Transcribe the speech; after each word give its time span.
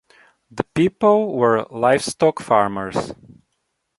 The 0.49 0.63
people 0.63 1.37
were 1.37 1.67
livestock 1.69 2.39
farmers. 2.39 3.13